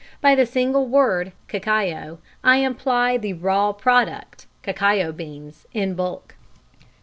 [0.19, 6.33] By the single word, cacao, I imply the raw product, cacao beans, in bulk.